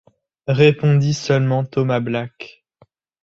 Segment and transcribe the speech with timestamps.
[0.47, 2.65] répondit seulement Thomas Black.